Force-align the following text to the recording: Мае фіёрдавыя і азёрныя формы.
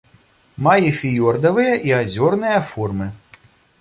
Мае 0.67 0.89
фіёрдавыя 1.01 1.73
і 1.91 1.93
азёрныя 2.01 2.57
формы. 2.71 3.11